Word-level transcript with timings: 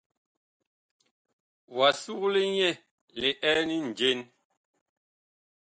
Wa 1.75 1.87
sugle 2.01 2.41
nyɛ 2.55 2.69
liɛn 3.19 3.69
njen? 3.89 4.19